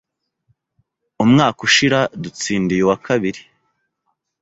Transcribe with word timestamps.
Umwaka 1.23 1.59
ushira 1.67 1.99
dutsindiye 2.21 2.81
uwa 2.85 2.97
kabiri. 3.05 3.41